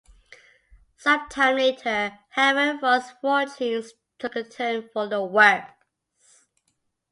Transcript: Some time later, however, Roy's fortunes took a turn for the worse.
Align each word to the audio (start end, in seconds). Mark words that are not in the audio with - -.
Some 0.97 1.29
time 1.29 1.57
later, 1.57 2.17
however, 2.31 2.79
Roy's 2.81 3.11
fortunes 3.21 3.93
took 4.17 4.35
a 4.35 4.43
turn 4.43 4.89
for 4.91 5.05
the 5.07 5.23
worse. 5.23 6.47